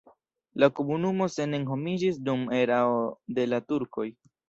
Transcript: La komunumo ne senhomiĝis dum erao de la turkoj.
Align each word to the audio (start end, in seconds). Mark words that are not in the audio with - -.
La 0.63 0.69
komunumo 0.79 1.27
ne 1.29 1.35
senhomiĝis 1.35 2.19
dum 2.31 2.49
erao 2.65 2.99
de 3.39 3.51
la 3.55 3.65
turkoj. 3.71 4.13